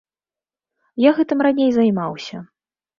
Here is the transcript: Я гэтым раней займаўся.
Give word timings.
Я 1.07 1.13
гэтым 1.19 1.47
раней 1.47 1.71
займаўся. 1.79 2.47